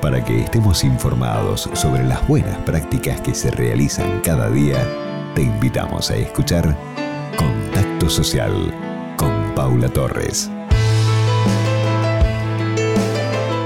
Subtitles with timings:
[0.00, 4.76] Para que estemos informados sobre las buenas prácticas que se realizan cada día,
[5.34, 6.76] te invitamos a escuchar
[7.36, 8.52] Contacto Social
[9.16, 10.50] con Paula Torres.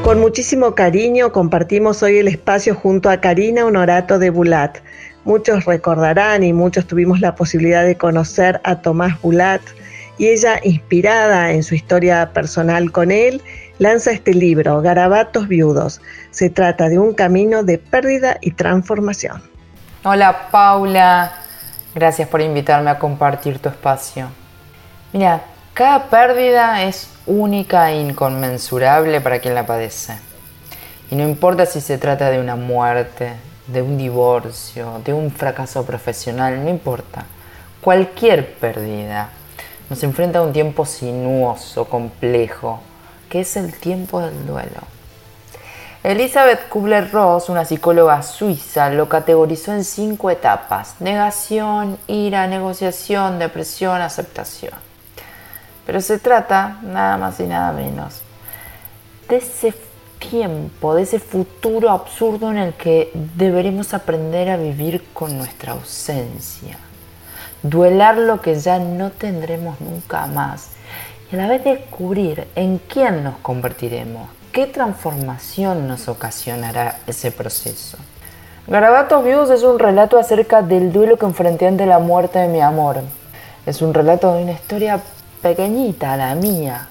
[0.05, 4.79] Con muchísimo cariño compartimos hoy el espacio junto a Karina Honorato de Bulat.
[5.25, 9.61] Muchos recordarán y muchos tuvimos la posibilidad de conocer a Tomás Bulat
[10.17, 13.41] y ella, inspirada en su historia personal con él,
[13.81, 16.03] lanza este libro, Garabatos Viudos.
[16.31, 19.43] Se trata de un camino de pérdida y transformación.
[20.05, 21.33] Hola Paula,
[21.95, 24.29] gracias por invitarme a compartir tu espacio.
[25.15, 25.41] Mira,
[25.73, 30.15] cada pérdida es única e inconmensurable para quien la padece.
[31.11, 33.33] Y no importa si se trata de una muerte,
[33.67, 37.25] de un divorcio, de un fracaso profesional, no importa.
[37.81, 39.31] Cualquier pérdida
[39.89, 42.83] nos enfrenta a un tiempo sinuoso, complejo,
[43.31, 44.83] que es el tiempo del duelo.
[46.03, 54.75] Elizabeth Kubler-Ross, una psicóloga suiza, lo categorizó en cinco etapas: negación, ira, negociación, depresión, aceptación.
[55.87, 58.21] Pero se trata, nada más y nada menos,
[59.29, 59.75] de ese
[60.19, 66.77] tiempo, de ese futuro absurdo en el que deberemos aprender a vivir con nuestra ausencia
[67.63, 70.69] duelar lo que ya no tendremos nunca más
[71.31, 77.99] y a la vez descubrir en quién nos convertiremos, qué transformación nos ocasionará ese proceso.
[78.67, 82.61] Garabatos Vivos es un relato acerca del duelo que enfrenté ante la muerte de mi
[82.61, 83.01] amor.
[83.67, 85.01] Es un relato de una historia
[85.43, 86.87] pequeñita, la mía.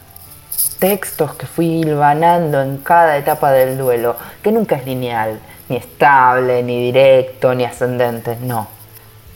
[0.79, 6.63] Textos que fui hilvanando en cada etapa del duelo, que nunca es lineal, ni estable,
[6.63, 8.79] ni directo, ni ascendente, no